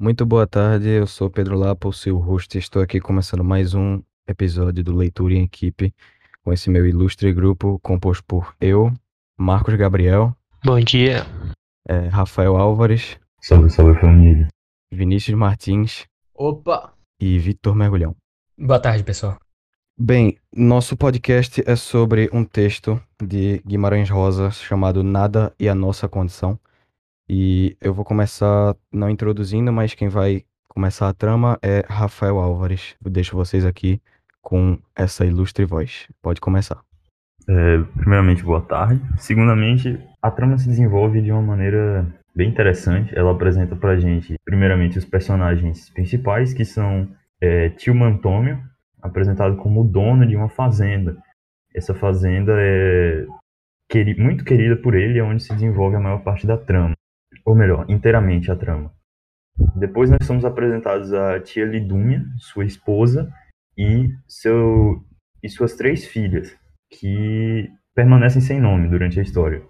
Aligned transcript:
Muito 0.00 0.24
boa 0.24 0.46
tarde, 0.46 0.88
eu 0.88 1.06
sou 1.06 1.28
Pedro 1.28 1.58
Lapa, 1.58 1.86
o 1.86 1.92
seu 1.92 2.16
host, 2.16 2.56
e 2.56 2.58
estou 2.58 2.80
aqui 2.80 2.98
começando 3.00 3.44
mais 3.44 3.74
um 3.74 4.02
episódio 4.26 4.82
do 4.82 4.96
Leitura 4.96 5.34
em 5.34 5.44
Equipe, 5.44 5.94
com 6.42 6.52
esse 6.52 6.70
meu 6.70 6.86
ilustre 6.86 7.30
grupo 7.34 7.78
composto 7.82 8.24
por 8.24 8.54
eu, 8.60 8.90
Marcos 9.38 9.74
Gabriel, 9.74 10.34
Bom 10.64 10.80
dia. 10.80 11.26
eh, 11.86 12.08
Rafael 12.08 12.56
Álvares, 12.56 13.18
Salve, 13.42 13.68
salve 13.70 14.00
família. 14.00 14.48
Vinícius 14.90 15.36
Martins 15.36 16.06
Opa! 16.34 16.94
e 17.20 17.38
Vitor 17.38 17.74
Mergulhão. 17.74 18.16
Boa 18.58 18.80
tarde, 18.80 19.04
pessoal. 19.04 19.38
Bem, 19.98 20.38
nosso 20.54 20.96
podcast 20.96 21.62
é 21.66 21.76
sobre 21.76 22.30
um 22.32 22.42
texto 22.42 22.98
de 23.22 23.62
Guimarães 23.66 24.08
Rosa 24.08 24.50
chamado 24.50 25.02
Nada 25.02 25.54
e 25.58 25.68
a 25.68 25.74
Nossa 25.74 26.08
Condição. 26.08 26.58
E 27.32 27.76
eu 27.80 27.94
vou 27.94 28.04
começar 28.04 28.74
não 28.92 29.08
introduzindo, 29.08 29.72
mas 29.72 29.94
quem 29.94 30.08
vai 30.08 30.42
começar 30.66 31.08
a 31.08 31.14
trama 31.14 31.56
é 31.62 31.84
Rafael 31.88 32.40
Álvares. 32.40 32.96
Eu 33.04 33.08
deixo 33.08 33.36
vocês 33.36 33.64
aqui 33.64 34.02
com 34.42 34.76
essa 34.96 35.24
ilustre 35.24 35.64
voz. 35.64 36.08
Pode 36.20 36.40
começar. 36.40 36.80
É, 37.48 37.78
primeiramente, 37.96 38.42
boa 38.42 38.60
tarde. 38.60 39.00
Segundamente, 39.16 39.96
a 40.20 40.28
trama 40.28 40.58
se 40.58 40.66
desenvolve 40.66 41.22
de 41.22 41.30
uma 41.30 41.40
maneira 41.40 42.04
bem 42.34 42.48
interessante. 42.48 43.16
Ela 43.16 43.30
apresenta 43.30 43.76
pra 43.76 43.94
gente, 43.94 44.34
primeiramente, 44.44 44.98
os 44.98 45.04
personagens 45.04 45.88
principais, 45.90 46.52
que 46.52 46.64
são 46.64 47.08
é, 47.40 47.68
Tio 47.68 47.94
Mantômio, 47.94 48.60
apresentado 49.00 49.56
como 49.56 49.84
dono 49.84 50.26
de 50.26 50.34
uma 50.34 50.48
fazenda. 50.48 51.16
Essa 51.72 51.94
fazenda 51.94 52.56
é 52.58 53.24
muito 54.18 54.44
querida 54.44 54.74
por 54.74 54.96
ele, 54.96 55.20
é 55.20 55.22
onde 55.22 55.44
se 55.44 55.54
desenvolve 55.54 55.94
a 55.94 56.00
maior 56.00 56.24
parte 56.24 56.44
da 56.44 56.56
trama. 56.56 56.96
Ou 57.44 57.54
melhor, 57.54 57.84
inteiramente 57.88 58.50
a 58.50 58.56
trama. 58.56 58.92
Depois 59.76 60.10
nós 60.10 60.26
somos 60.26 60.44
apresentados 60.44 61.12
a 61.12 61.40
tia 61.40 61.64
Lidúmia, 61.64 62.24
sua 62.38 62.64
esposa, 62.64 63.30
e, 63.76 64.10
seu, 64.26 65.02
e 65.42 65.48
suas 65.48 65.74
três 65.74 66.06
filhas, 66.06 66.54
que 66.90 67.68
permanecem 67.94 68.40
sem 68.40 68.60
nome 68.60 68.88
durante 68.88 69.18
a 69.18 69.22
história. 69.22 69.62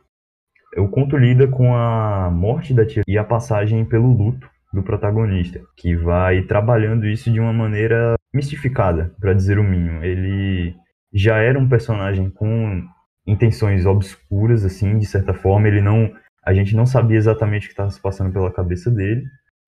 O 0.77 0.89
conto 0.89 1.17
lida 1.17 1.49
com 1.49 1.75
a 1.75 2.31
morte 2.31 2.73
da 2.73 2.87
tia 2.87 3.03
e 3.07 3.19
a 3.19 3.25
passagem 3.25 3.85
pelo 3.85 4.13
luto 4.13 4.49
do 4.73 4.83
protagonista, 4.83 5.61
que 5.77 5.97
vai 5.97 6.43
trabalhando 6.43 7.07
isso 7.07 7.31
de 7.31 7.41
uma 7.41 7.53
maneira 7.53 8.15
mistificada, 8.33 9.13
para 9.21 9.35
dizer 9.35 9.59
o 9.59 9.65
mínimo. 9.65 10.05
Ele 10.05 10.75
já 11.13 11.39
era 11.39 11.59
um 11.59 11.69
personagem 11.69 12.31
com 12.31 12.85
intenções 13.27 13.85
obscuras, 13.85 14.65
assim, 14.65 14.97
de 14.99 15.07
certa 15.07 15.35
forma. 15.35 15.67
Ele 15.67 15.81
não, 15.81 16.13
a 16.45 16.53
gente 16.53 16.75
não 16.75 16.87
sabia 16.87 17.19
exatamente 17.19 17.65
o 17.65 17.69
que 17.69 17.73
estava 17.73 17.91
se 17.91 18.01
passando 18.01 18.33
pela 18.33 18.53
cabeça 18.53 18.91
dele. 18.91 19.25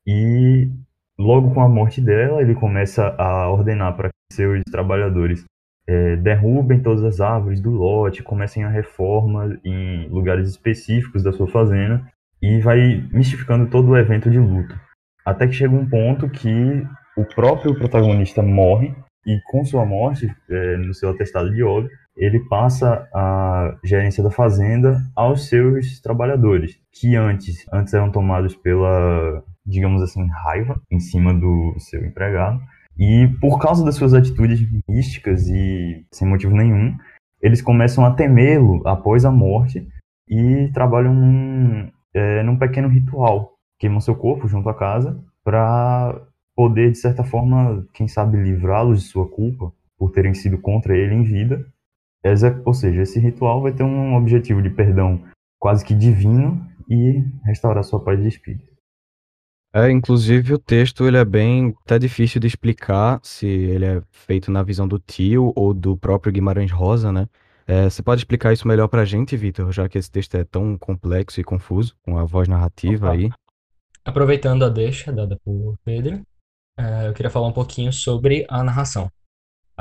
E 0.07 0.71
logo 1.19 1.53
com 1.53 1.61
a 1.61 1.69
morte 1.69 2.01
dela, 2.01 2.41
ele 2.41 2.55
começa 2.55 3.15
a 3.19 3.51
ordenar 3.51 3.97
para 3.97 4.09
que 4.09 4.35
seus 4.35 4.63
trabalhadores 4.71 5.45
é, 5.87 6.17
derrubem 6.17 6.81
todas 6.81 7.05
as 7.05 7.21
árvores 7.21 7.61
do 7.61 7.71
lote, 7.71 8.23
comecem 8.23 8.65
a 8.65 8.69
reforma 8.69 9.59
em 9.65 10.09
lugares 10.09 10.49
específicos 10.49 11.23
da 11.23 11.33
sua 11.33 11.49
fazenda 11.49 12.07
e 12.41 12.61
vai 12.61 13.09
mistificando 13.13 13.69
todo 13.71 13.91
o 13.91 13.97
evento 13.97 14.31
de 14.31 14.39
luto. 14.39 14.79
Até 15.25 15.47
que 15.47 15.53
chega 15.53 15.75
um 15.75 15.89
ponto 15.89 16.29
que 16.29 16.87
o 17.17 17.25
próprio 17.25 17.75
protagonista 17.75 18.43
morre 18.43 18.95
e 19.27 19.39
com 19.47 19.65
sua 19.65 19.85
morte, 19.85 20.35
é, 20.49 20.77
no 20.79 20.95
seu 20.95 21.11
atestado 21.11 21.53
de 21.53 21.63
óbito, 21.63 21.95
ele 22.17 22.41
passa 22.49 23.09
a 23.15 23.77
gerência 23.83 24.23
da 24.23 24.31
fazenda 24.31 25.01
aos 25.17 25.49
seus 25.49 26.01
trabalhadores, 26.01 26.79
que 26.93 27.17
antes, 27.17 27.67
antes 27.73 27.95
eram 27.95 28.11
tomados 28.11 28.55
pela, 28.55 29.43
digamos 29.65 30.03
assim, 30.03 30.27
raiva 30.45 30.81
em 30.91 31.01
cima 31.01 31.33
do 31.33 31.75
seu 31.79 32.05
empregado. 32.05 32.61
E 32.99 33.29
por 33.41 33.59
causa 33.59 33.85
das 33.85 33.95
suas 33.95 34.13
atitudes 34.13 34.61
místicas 34.89 35.49
e 35.49 36.05
sem 36.13 36.29
motivo 36.29 36.55
nenhum, 36.55 36.95
eles 37.41 37.63
começam 37.63 38.05
a 38.05 38.13
temê-lo 38.13 38.87
após 38.87 39.25
a 39.25 39.31
morte 39.31 39.87
e 40.29 40.71
trabalham 40.73 41.15
num, 41.15 41.91
é, 42.15 42.43
num 42.43 42.59
pequeno 42.59 42.89
ritual. 42.89 43.55
Queimam 43.79 44.01
seu 44.01 44.15
corpo 44.15 44.47
junto 44.47 44.69
à 44.69 44.75
casa 44.75 45.19
para 45.43 46.23
poder, 46.55 46.93
de 46.93 46.99
certa 46.99 47.25
forma, 47.25 47.85
quem 47.93 48.07
sabe, 48.07 48.37
livrá-los 48.37 49.03
de 49.03 49.09
sua 49.09 49.29
culpa 49.29 49.73
por 49.99 50.13
terem 50.13 50.35
sido 50.35 50.59
contra 50.59 50.97
ele 50.97 51.15
em 51.15 51.23
vida. 51.23 51.67
Ou 52.65 52.75
seja, 52.75 53.03
esse 53.03 53.19
ritual 53.19 53.63
vai 53.63 53.73
ter 53.73 53.83
um 53.83 54.15
objetivo 54.15 54.63
de 54.63 54.71
perdão 54.71 55.23
quase 55.59 55.85
que 55.85 55.95
divino 55.95 56.65
e 56.89 57.25
restaurar 57.45 57.85
sua 57.85 58.03
paz 58.03 58.21
de 58.21 58.29
espírito. 58.29 58.73
É, 59.75 59.91
inclusive 59.91 60.53
o 60.53 60.59
texto 60.59 61.07
ele 61.07 61.17
é 61.17 61.25
bem 61.25 61.75
até 61.85 61.99
difícil 61.99 62.39
de 62.39 62.47
explicar 62.47 63.19
se 63.23 63.47
ele 63.47 63.87
é 63.87 64.03
feito 64.11 64.51
na 64.51 64.63
visão 64.63 64.87
do 64.87 64.99
tio 64.99 65.51
ou 65.57 65.73
do 65.73 65.97
próprio 65.97 66.33
Guimarães 66.33 66.71
Rosa, 66.71 67.11
né? 67.11 67.27
É, 67.67 67.89
você 67.89 68.03
pode 68.03 68.21
explicar 68.21 68.53
isso 68.53 68.69
melhor 68.69 68.89
pra 68.89 69.05
gente, 69.05 69.37
Vitor, 69.37 69.73
já 69.73 69.89
que 69.89 69.97
esse 69.97 70.11
texto 70.11 70.35
é 70.35 70.45
tão 70.45 70.77
complexo 70.77 71.41
e 71.41 71.45
confuso, 71.45 71.97
com 72.03 72.19
a 72.19 72.25
voz 72.25 72.49
narrativa 72.49 73.07
Opa. 73.07 73.17
aí. 73.17 73.31
Aproveitando 74.05 74.65
a 74.65 74.69
deixa 74.69 75.13
dada 75.13 75.39
por 75.45 75.77
Pedro, 75.85 76.21
eh, 76.77 77.09
eu 77.09 77.15
queria 77.15 77.31
falar 77.31 77.47
um 77.47 77.53
pouquinho 77.53 77.93
sobre 77.93 78.45
a 78.51 78.63
narração. 78.63 79.09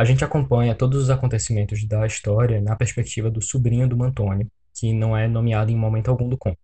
A 0.01 0.03
gente 0.03 0.25
acompanha 0.25 0.73
todos 0.73 0.99
os 0.99 1.09
acontecimentos 1.11 1.87
da 1.87 2.07
história 2.07 2.59
na 2.59 2.75
perspectiva 2.75 3.29
do 3.29 3.39
sobrinho 3.39 3.87
do 3.87 3.95
Mantônio, 3.95 4.47
que 4.73 4.91
não 4.91 5.15
é 5.15 5.27
nomeado 5.27 5.69
em 5.71 5.75
momento 5.75 6.09
algum 6.09 6.27
do 6.27 6.35
conto. 6.35 6.57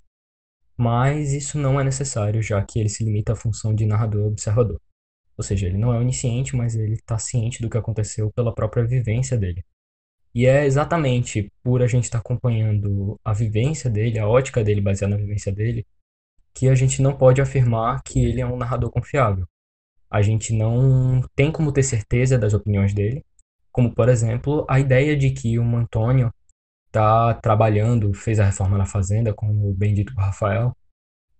Mas 0.75 1.33
isso 1.33 1.59
não 1.59 1.79
é 1.79 1.83
necessário, 1.83 2.41
já 2.41 2.59
que 2.65 2.79
ele 2.79 2.89
se 2.89 3.03
limita 3.03 3.33
à 3.33 3.35
função 3.35 3.75
de 3.75 3.85
narrador-observador. 3.85 4.81
Ou 5.37 5.43
seja, 5.43 5.67
ele 5.67 5.77
não 5.77 5.93
é 5.93 5.99
onisciente, 5.99 6.55
mas 6.55 6.75
ele 6.75 6.93
está 6.95 7.19
ciente 7.19 7.61
do 7.61 7.69
que 7.69 7.77
aconteceu 7.77 8.31
pela 8.31 8.51
própria 8.51 8.83
vivência 8.83 9.37
dele. 9.37 9.63
E 10.33 10.47
é 10.47 10.65
exatamente 10.65 11.51
por 11.61 11.83
a 11.83 11.87
gente 11.87 12.05
estar 12.05 12.17
acompanhando 12.17 13.19
a 13.23 13.33
vivência 13.33 13.87
dele, 13.87 14.17
a 14.17 14.27
ótica 14.27 14.63
dele 14.63 14.81
baseada 14.81 15.13
na 15.15 15.21
vivência 15.21 15.51
dele, 15.51 15.85
que 16.55 16.67
a 16.67 16.73
gente 16.73 17.03
não 17.03 17.15
pode 17.15 17.39
afirmar 17.39 18.01
que 18.01 18.19
ele 18.19 18.41
é 18.41 18.47
um 18.47 18.57
narrador 18.57 18.89
confiável. 18.89 19.45
A 20.09 20.23
gente 20.23 20.53
não 20.53 21.21
tem 21.35 21.51
como 21.51 21.71
ter 21.71 21.83
certeza 21.83 22.35
das 22.35 22.55
opiniões 22.55 22.95
dele, 22.95 23.23
como 23.77 23.93
por 23.93 24.09
exemplo 24.09 24.65
a 24.67 24.79
ideia 24.79 25.15
de 25.15 25.29
que 25.29 25.59
o 25.59 25.75
Antônio 25.75 26.33
está 26.87 27.35
trabalhando, 27.35 28.11
fez 28.11 28.39
a 28.39 28.45
reforma 28.45 28.75
na 28.75 28.87
fazenda, 28.87 29.35
como 29.35 29.71
bem 29.71 29.93
dito 29.93 30.15
por 30.15 30.21
Rafael, 30.23 30.75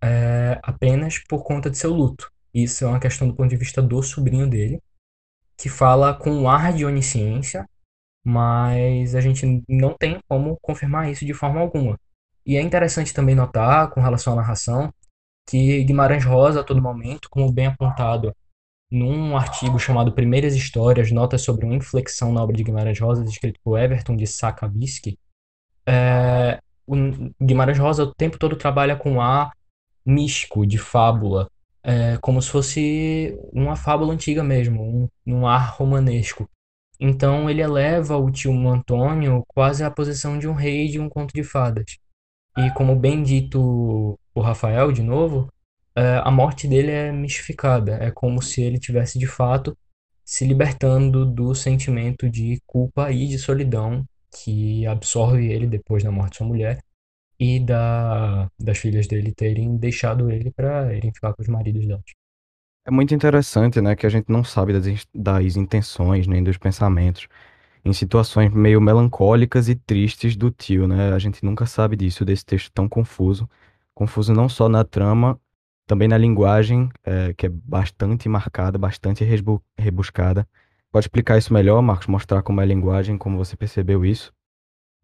é, 0.00 0.56
apenas 0.62 1.18
por 1.18 1.42
conta 1.42 1.68
de 1.68 1.76
seu 1.76 1.92
luto. 1.92 2.30
Isso 2.54 2.84
é 2.84 2.86
uma 2.86 3.00
questão 3.00 3.26
do 3.26 3.34
ponto 3.34 3.50
de 3.50 3.56
vista 3.56 3.82
do 3.82 4.00
sobrinho 4.04 4.48
dele, 4.48 4.80
que 5.56 5.68
fala 5.68 6.14
com 6.14 6.30
um 6.30 6.48
ar 6.48 6.72
de 6.72 6.84
onisciência, 6.84 7.68
mas 8.24 9.16
a 9.16 9.20
gente 9.20 9.64
não 9.68 9.96
tem 9.98 10.20
como 10.28 10.56
confirmar 10.62 11.10
isso 11.10 11.26
de 11.26 11.34
forma 11.34 11.58
alguma. 11.58 11.98
E 12.46 12.56
é 12.56 12.62
interessante 12.62 13.12
também 13.12 13.34
notar, 13.34 13.90
com 13.90 14.00
relação 14.00 14.34
à 14.34 14.36
narração, 14.36 14.94
que 15.48 15.82
Guimarães 15.82 16.24
Rosa, 16.24 16.60
a 16.60 16.64
todo 16.64 16.80
momento, 16.80 17.28
como 17.28 17.50
bem 17.50 17.66
apontado 17.66 18.32
num 18.90 19.36
artigo 19.36 19.78
chamado 19.78 20.12
Primeiras 20.12 20.54
Histórias, 20.54 21.12
notas 21.12 21.42
sobre 21.42 21.64
uma 21.64 21.74
inflexão 21.74 22.32
na 22.32 22.42
obra 22.42 22.56
de 22.56 22.64
Guimarães 22.64 22.98
Rosa, 22.98 23.24
escrito 23.24 23.60
por 23.62 23.78
Everton 23.78 24.16
de 24.16 24.26
Sacabisky, 24.26 25.18
é, 25.86 26.60
o 26.86 26.94
Guimarães 27.42 27.78
Rosa 27.78 28.04
o 28.04 28.14
tempo 28.14 28.38
todo 28.38 28.56
trabalha 28.56 28.96
com 28.96 29.20
ar 29.20 29.52
místico, 30.04 30.66
de 30.66 30.78
fábula, 30.78 31.50
é, 31.82 32.16
como 32.18 32.40
se 32.40 32.50
fosse 32.50 33.38
uma 33.52 33.76
fábula 33.76 34.12
antiga 34.12 34.42
mesmo, 34.42 34.82
um, 34.82 35.08
um 35.26 35.46
ar 35.46 35.74
romanesco. 35.76 36.48
Então 37.00 37.48
ele 37.48 37.62
eleva 37.62 38.16
o 38.16 38.30
tio 38.30 38.52
Antônio 38.68 39.44
quase 39.48 39.84
à 39.84 39.90
posição 39.90 40.38
de 40.38 40.48
um 40.48 40.52
rei 40.52 40.88
de 40.88 40.98
um 40.98 41.08
conto 41.08 41.32
de 41.32 41.44
fadas. 41.44 41.98
E 42.56 42.70
como 42.72 42.96
bem 42.96 43.22
dito 43.22 44.18
por 44.34 44.42
Rafael, 44.42 44.90
de 44.90 45.02
novo, 45.02 45.48
a 46.24 46.30
morte 46.30 46.68
dele 46.68 46.90
é 46.90 47.12
mistificada. 47.12 47.94
É 48.00 48.10
como 48.10 48.42
se 48.42 48.62
ele 48.62 48.78
tivesse 48.78 49.18
de 49.18 49.26
fato 49.26 49.76
se 50.24 50.44
libertando 50.46 51.24
do 51.24 51.54
sentimento 51.54 52.28
de 52.28 52.60
culpa 52.66 53.10
e 53.10 53.26
de 53.26 53.38
solidão 53.38 54.04
que 54.30 54.86
absorve 54.86 55.50
ele 55.50 55.66
depois 55.66 56.04
da 56.04 56.10
morte 56.10 56.32
de 56.32 56.36
sua 56.38 56.46
mulher 56.46 56.78
e 57.40 57.60
da, 57.60 58.50
das 58.58 58.78
filhas 58.78 59.06
dele 59.06 59.32
terem 59.32 59.76
deixado 59.76 60.30
ele 60.30 60.50
para 60.50 60.94
irem 60.94 61.12
ficar 61.12 61.32
com 61.32 61.42
os 61.42 61.48
maridos 61.48 61.86
delas. 61.86 62.04
É 62.84 62.90
muito 62.90 63.14
interessante, 63.14 63.80
né, 63.80 63.94
que 63.94 64.06
a 64.06 64.08
gente 64.08 64.30
não 64.30 64.42
sabe 64.42 64.72
das, 64.72 65.06
das 65.14 65.56
intenções 65.56 66.26
nem 66.26 66.42
dos 66.42 66.58
pensamentos 66.58 67.28
em 67.84 67.92
situações 67.92 68.52
meio 68.52 68.80
melancólicas 68.80 69.68
e 69.68 69.74
tristes 69.74 70.36
do 70.36 70.50
tio, 70.50 70.86
né? 70.86 71.12
A 71.12 71.18
gente 71.18 71.44
nunca 71.44 71.64
sabe 71.66 71.96
disso, 71.96 72.24
desse 72.24 72.44
texto 72.44 72.70
tão 72.72 72.88
confuso. 72.88 73.48
Confuso 73.94 74.32
não 74.32 74.48
só 74.48 74.68
na 74.68 74.84
trama, 74.84 75.40
também 75.88 76.06
na 76.06 76.18
linguagem, 76.18 76.90
eh, 77.04 77.32
que 77.34 77.46
é 77.46 77.48
bastante 77.48 78.28
marcada, 78.28 78.78
bastante 78.78 79.24
rebuscada. 79.76 80.46
Pode 80.92 81.04
explicar 81.04 81.38
isso 81.38 81.52
melhor, 81.52 81.80
Marcos? 81.82 82.06
Mostrar 82.06 82.42
como 82.42 82.60
é 82.60 82.64
a 82.64 82.66
linguagem, 82.66 83.16
como 83.16 83.38
você 83.38 83.56
percebeu 83.56 84.04
isso? 84.04 84.32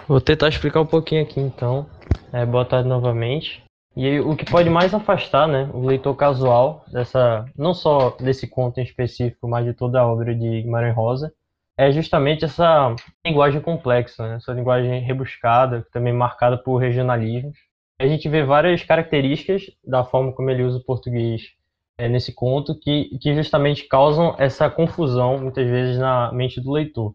Vou 0.06 0.20
tentar 0.20 0.48
explicar 0.48 0.82
um 0.82 0.86
pouquinho 0.86 1.22
aqui 1.22 1.40
então. 1.40 1.86
É, 2.32 2.44
boa 2.44 2.64
tarde 2.64 2.88
novamente. 2.88 3.64
E 3.96 4.20
o 4.20 4.36
que 4.36 4.44
pode 4.44 4.68
mais 4.68 4.92
afastar, 4.92 5.46
né, 5.48 5.70
o 5.72 5.86
leitor 5.86 6.14
casual 6.16 6.84
dessa, 6.92 7.46
não 7.56 7.72
só 7.72 8.10
desse 8.10 8.46
conto 8.46 8.78
em 8.78 8.82
específico, 8.82 9.48
mas 9.48 9.64
de 9.64 9.72
toda 9.72 10.00
a 10.00 10.06
obra 10.06 10.34
de 10.34 10.62
Guimarães 10.62 10.96
Rosa, 10.96 11.32
é 11.78 11.92
justamente 11.92 12.44
essa 12.44 12.94
linguagem 13.24 13.60
complexa, 13.60 14.28
né, 14.28 14.36
essa 14.36 14.52
linguagem 14.52 15.00
rebuscada, 15.00 15.86
também 15.92 16.12
marcada 16.12 16.58
por 16.58 16.76
regionalismos. 16.78 17.56
A 17.98 18.06
gente 18.06 18.28
vê 18.28 18.42
várias 18.42 18.82
características 18.82 19.70
da 19.84 20.04
forma 20.04 20.32
como 20.32 20.50
ele 20.50 20.64
usa 20.64 20.78
o 20.78 20.84
português 20.84 21.52
é, 21.96 22.08
nesse 22.08 22.32
conto 22.34 22.78
que, 22.78 23.16
que 23.18 23.34
justamente 23.34 23.86
causam 23.86 24.34
essa 24.38 24.68
confusão, 24.68 25.38
muitas 25.38 25.68
vezes, 25.68 25.98
na 25.98 26.32
mente 26.32 26.60
do 26.60 26.72
leitor. 26.72 27.14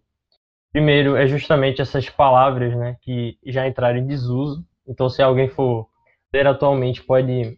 Primeiro, 0.72 1.16
é 1.16 1.28
justamente 1.28 1.82
essas 1.82 2.10
palavras 2.10 2.76
né, 2.76 2.96
que 3.02 3.38
já 3.46 3.68
entraram 3.68 3.98
em 4.00 4.08
desuso. 4.08 4.64
Então, 4.88 5.10
se 5.10 5.22
alguém 5.22 5.50
for 5.50 5.88
ler 6.34 6.48
atualmente, 6.48 7.04
pode 7.04 7.58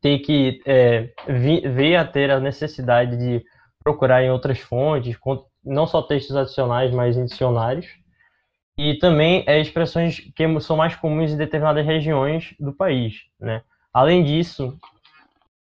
ter 0.00 0.18
que 0.18 0.60
é, 0.66 1.12
ver 1.26 1.96
a 1.96 2.04
ter 2.04 2.30
a 2.30 2.40
necessidade 2.40 3.16
de 3.16 3.44
procurar 3.82 4.22
em 4.22 4.30
outras 4.30 4.58
fontes, 4.58 5.16
não 5.64 5.86
só 5.86 6.02
textos 6.02 6.36
adicionais, 6.36 6.92
mas 6.92 7.16
em 7.16 7.24
dicionários. 7.24 7.86
E 8.78 8.94
também 8.98 9.42
é, 9.46 9.60
expressões 9.60 10.20
que 10.20 10.60
são 10.60 10.76
mais 10.76 10.94
comuns 10.94 11.32
em 11.32 11.36
determinadas 11.36 11.84
regiões 11.84 12.54
do 12.60 12.72
país. 12.72 13.22
Né? 13.40 13.62
Além 13.92 14.22
disso, 14.22 14.78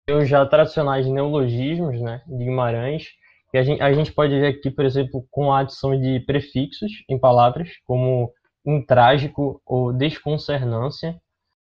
os 0.10 0.28
já 0.28 0.46
tradicionais 0.46 1.06
neologismos 1.08 2.00
né, 2.00 2.22
de 2.26 2.46
Guimarães, 2.46 3.10
que 3.52 3.58
a 3.58 3.64
gente, 3.64 3.82
a 3.82 3.94
gente 3.94 4.12
pode 4.12 4.40
ver 4.40 4.48
aqui, 4.48 4.72
por 4.72 4.86
exemplo, 4.86 5.26
com 5.30 5.52
a 5.52 5.60
adição 5.60 6.00
de 6.00 6.20
prefixos 6.22 6.92
em 7.10 7.20
palavras, 7.20 7.70
como 7.86 8.32
intrágico 8.66 9.62
ou 9.66 9.94
desconcernância, 9.94 11.20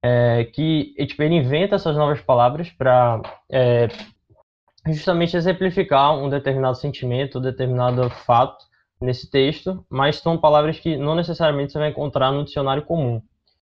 é, 0.03 0.45
que 0.45 0.93
tipo, 1.05 1.21
ele 1.21 1.35
inventa 1.35 1.75
essas 1.75 1.95
novas 1.95 2.21
palavras 2.21 2.69
para 2.69 3.21
é, 3.51 3.87
justamente 4.87 5.35
exemplificar 5.35 6.17
um 6.17 6.29
determinado 6.29 6.77
sentimento, 6.77 7.39
um 7.39 7.41
determinado 7.41 8.09
fato 8.09 8.65
nesse 8.99 9.29
texto, 9.29 9.85
mas 9.89 10.17
são 10.17 10.37
palavras 10.37 10.79
que 10.79 10.97
não 10.97 11.15
necessariamente 11.15 11.71
você 11.71 11.79
vai 11.79 11.89
encontrar 11.89 12.31
no 12.31 12.43
dicionário 12.43 12.83
comum. 12.83 13.21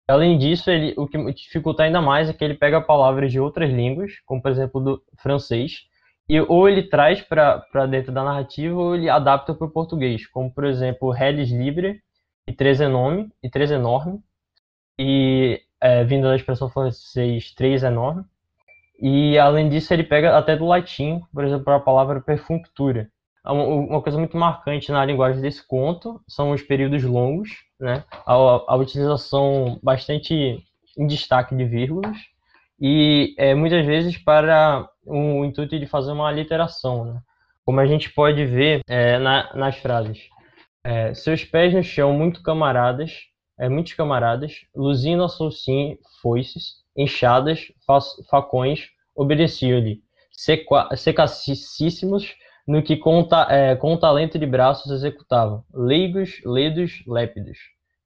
Além 0.09 0.37
disso, 0.39 0.71
ele, 0.71 0.95
o 0.97 1.07
que 1.07 1.33
dificulta 1.33 1.85
ainda 1.85 2.01
mais 2.01 2.29
é 2.29 2.33
que 2.33 2.45
ele 2.45 2.55
pega 2.55 2.81
palavras 2.81 3.31
de 3.31 3.39
outras 3.39 3.71
línguas, 3.71 4.15
como 4.27 4.43
por 4.43 4.51
exemplo 4.51 4.81
do 4.81 5.03
francês, 5.23 5.85
e 6.29 6.41
ou 6.41 6.69
ele 6.69 6.83
traz 6.83 7.21
para 7.23 7.87
dentro 7.89 8.13
da 8.13 8.25
narrativa 8.25 8.77
ou 8.77 8.95
ele 8.95 9.09
adapta 9.09 9.55
para 9.55 9.67
o 9.67 9.71
português, 9.71 10.27
como 10.27 10.53
por 10.53 10.65
exemplo 10.65 11.11
Relis 11.11 11.51
Libre 11.51 12.03
e 12.47 12.53
Três 12.53 12.81
Enorme, 12.81 13.31
e 13.43 13.49
Três 13.49 13.71
Enorme, 13.71 14.21
e 14.99 15.61
é, 15.81 16.05
vindo 16.05 16.25
da 16.29 16.37
expressão 16.37 16.69
francês 16.69 17.53
Três 17.55 17.83
Enorme. 17.83 18.25
E 19.01 19.39
além 19.39 19.69
disso, 19.69 19.95
ele 19.95 20.05
pega 20.05 20.37
até 20.37 20.57
do 20.57 20.67
latim, 20.67 21.23
por 21.33 21.45
exemplo, 21.45 21.73
a 21.73 21.81
palavra 21.81 22.21
perfunctura, 22.21 23.11
uma 23.45 24.03
coisa 24.03 24.19
muito 24.19 24.37
marcante 24.37 24.93
na 24.93 25.05
linguagem 25.05 25.41
desse 25.41 25.67
conto 25.67 26.21
são 26.29 26.51
os 26.51 26.63
períodos 26.63 27.03
longos, 27.03 27.51
né? 27.79 28.05
a, 28.27 28.33
a 28.35 28.77
utilização 28.77 29.79
bastante 29.83 30.63
em 30.99 31.07
destaque 31.07 31.55
de 31.55 31.65
vírgulas 31.65 32.17
e 32.79 33.35
é, 33.39 33.55
muitas 33.55 33.85
vezes 33.87 34.19
para 34.19 34.89
o 35.05 35.45
intuito 35.45 35.79
de 35.79 35.87
fazer 35.87 36.13
uma 36.13 36.31
literação, 36.31 37.05
né? 37.05 37.21
como 37.65 37.81
a 37.81 37.87
gente 37.87 38.13
pode 38.13 38.45
ver 38.45 38.81
é, 38.89 39.19
na, 39.19 39.55
nas 39.55 39.77
frases. 39.77 40.29
É, 40.85 41.13
seus 41.15 41.45
pés 41.45 41.75
no 41.75 41.83
chão, 41.83 42.13
muito 42.13 42.43
camaradas, 42.43 43.13
é, 43.59 43.69
muitos 43.69 43.93
camaradas, 43.93 44.63
luzindo 44.75 45.23
a 45.23 45.29
solcim, 45.29 45.99
foices, 46.23 46.77
enxadas, 46.97 47.67
facões, 48.31 48.89
obedeciam-lhe, 49.15 50.03
secacíssimos, 50.97 52.35
no 52.71 52.85
que 52.85 52.97
com, 52.97 53.27
é, 53.49 53.75
com 53.75 53.97
talento 53.97 54.39
de 54.39 54.47
braços 54.47 54.93
executava, 54.93 55.65
leigos, 55.75 56.41
ledos, 56.45 57.03
lépidos. 57.05 57.59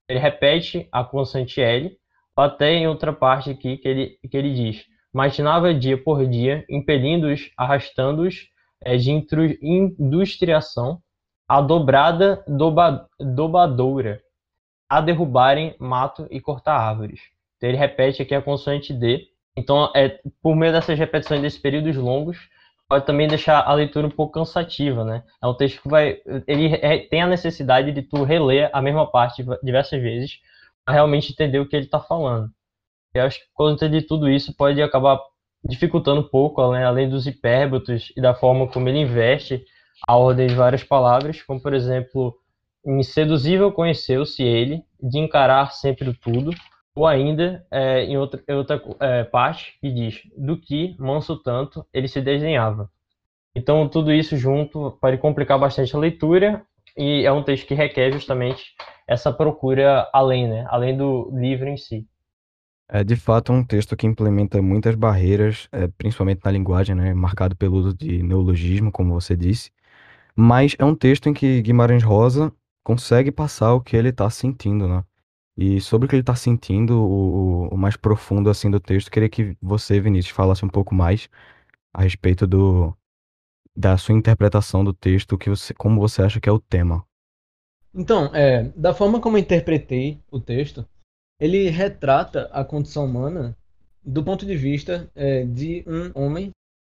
Ele 0.09 0.19
repete 0.19 0.89
a 0.91 1.05
constante 1.05 1.61
L, 1.61 1.95
até 2.35 2.73
em 2.73 2.89
outra 2.89 3.13
parte 3.13 3.51
aqui 3.51 3.77
que 3.77 3.87
ele, 3.87 4.19
que 4.31 4.35
ele 4.35 4.55
diz, 4.55 4.87
matinava 5.13 5.75
dia 5.75 6.03
por 6.03 6.27
dia, 6.27 6.65
impelindo-os, 6.71 7.51
arrastando-os 7.59 8.49
é, 8.83 8.97
de 8.97 9.11
industriação, 9.61 10.99
a 11.47 11.61
dobrada 11.61 12.43
doba, 12.49 13.07
dobadoura, 13.21 14.23
a 14.89 15.03
derrubarem 15.03 15.77
mato 15.79 16.27
e 16.31 16.41
cortar 16.41 16.79
árvores. 16.79 17.21
Então 17.59 17.69
ele 17.69 17.77
repete 17.77 18.23
aqui 18.23 18.35
a 18.35 18.41
consoante 18.41 18.95
D. 18.95 19.27
Então, 19.55 19.93
é, 19.95 20.21
por 20.43 20.57
meio 20.57 20.73
dessas 20.73 20.99
repetições 20.99 21.43
desses 21.43 21.59
períodos 21.59 21.97
longos, 21.97 22.39
pode 22.95 23.07
também 23.07 23.27
deixar 23.27 23.61
a 23.61 23.75
leitura 23.75 24.07
um 24.07 24.11
pouco 24.11 24.35
cansativa, 24.35 25.05
né? 25.05 25.25
É 25.43 25.47
um 25.49 25.55
texto 25.55 25.83
que 25.83 25.89
vai, 25.89 26.21
ele 26.47 26.79
tem 27.09 27.23
a 27.23 27.27
necessidade 27.27 27.91
de 27.91 28.03
tu 28.03 28.23
reler 28.23 28.71
a 28.73 28.81
mesma 28.81 29.05
parte 29.11 29.45
diversas 29.65 30.01
vezes 30.01 30.39
para 30.85 30.95
realmente 30.95 31.33
entender 31.33 31.59
o 31.59 31.69
que 31.69 31.75
ele 31.75 31.87
está 31.87 31.99
falando. 31.99 32.49
Eu 33.13 33.25
acho 33.25 33.41
que 33.41 33.47
conta 33.53 33.89
de 33.89 34.01
tudo 34.01 34.31
isso 34.31 34.55
pode 34.57 34.81
acabar 34.81 35.19
dificultando 35.65 36.21
um 36.21 36.29
pouco, 36.29 36.71
né? 36.71 36.85
além 36.85 37.09
dos 37.09 37.27
hipérbotos 37.27 38.13
e 38.17 38.21
da 38.21 38.33
forma 38.33 38.69
como 38.69 38.89
ele 38.89 39.01
investe 39.01 39.65
a 40.07 40.17
ordem 40.17 40.47
de 40.47 40.55
várias 40.55 40.85
palavras, 40.85 41.43
como 41.43 41.61
por 41.61 41.75
exemplo, 41.75 42.39
inseduzível 42.87 43.73
conheceu-se 43.73 44.45
ele, 44.45 44.85
de 45.03 45.19
encarar 45.19 45.73
sempre 45.73 46.15
tudo, 46.15 46.53
ou 46.97 47.07
ainda, 47.07 47.67
é, 47.71 48.05
em 48.05 48.17
outra, 48.17 48.43
outra 48.49 48.83
é, 49.01 49.25
parte, 49.25 49.77
que 49.81 49.91
diz: 49.91 50.23
do 50.37 50.57
que, 50.57 50.97
manso 50.99 51.37
tanto, 51.37 51.85
ele 51.93 52.09
se 52.09 52.21
desenhava. 52.21 52.91
Então, 53.55 53.89
tudo 53.89 54.13
isso 54.13 54.37
junto 54.37 54.99
pode 55.01 55.19
complicar 55.19 55.59
bastante 55.59 55.95
a 55.95 55.99
leitura, 55.99 56.65
e 56.97 57.25
é 57.25 57.33
um 57.33 57.43
texto 57.43 57.67
que 57.67 57.75
requer 57.75 58.13
justamente 58.13 58.75
essa 59.07 59.33
procura 59.33 60.09
além, 60.13 60.49
né? 60.49 60.65
além 60.69 60.97
do 60.97 61.31
livro 61.35 61.69
em 61.69 61.77
si. 61.77 62.07
É 62.89 63.03
de 63.03 63.17
fato 63.17 63.53
um 63.53 63.65
texto 63.65 63.97
que 63.97 64.07
implementa 64.07 64.61
muitas 64.63 64.95
barreiras, 64.95 65.69
é, 65.73 65.89
principalmente 65.89 66.43
na 66.45 66.51
linguagem, 66.51 66.95
né? 66.95 67.15
marcado 67.15 67.57
pelo 67.57 67.77
uso 67.77 67.95
de 67.95 68.23
neologismo, 68.23 68.93
como 68.93 69.15
você 69.15 69.37
disse. 69.37 69.71
Mas 70.37 70.77
é 70.79 70.85
um 70.85 70.95
texto 70.95 71.29
em 71.29 71.35
que 71.35 71.63
Guimarães 71.63 72.03
Rosa 72.03 72.53
consegue 72.85 73.33
passar 73.33 73.75
o 73.75 73.81
que 73.81 73.97
ele 73.97 74.11
está 74.11 74.29
sentindo, 74.31 74.87
né? 74.89 75.03
E 75.57 75.81
sobre 75.81 76.07
o 76.07 76.09
que 76.09 76.17
ele 76.17 76.23
está 76.23 76.35
sentindo, 76.35 77.01
o, 77.01 77.69
o, 77.69 77.77
mais 77.77 77.97
profundo 77.97 78.51
assim 78.51 78.71
do 78.71 78.81
texto, 78.81 79.11
queria 79.11 79.29
que 79.29 79.57
você, 79.63 80.01
Vinícius, 80.01 80.35
falasse 80.35 80.65
um 80.65 80.69
pouco 80.69 80.95
mais 80.95 81.29
a 81.93 82.03
respeito 82.03 82.47
do 82.47 82.97
da 83.77 83.97
sua 83.99 84.15
interpretação 84.15 84.85
do 84.85 84.93
texto, 84.93 85.37
que 85.37 85.51
você, 85.51 85.75
como 85.75 86.01
você 86.01 86.23
acha 86.23 86.41
que 86.41 86.49
é 86.49 86.53
o 86.53 86.61
tema. 86.61 87.05
Então, 87.93 88.31
é, 88.35 88.65
da 88.77 88.95
forma 88.95 89.21
como 89.21 89.37
eu 89.37 89.41
interpretei 89.41 90.21
o 90.31 90.39
texto, 90.39 90.87
ele 91.41 91.69
retrata 91.71 92.49
a 92.53 92.65
condição 92.65 93.05
humana 93.05 93.57
do 94.05 94.23
ponto 94.23 94.47
de 94.47 94.57
vista 94.57 95.11
é, 95.15 95.45
de 95.45 95.85
um 95.87 96.13
homem, 96.15 96.51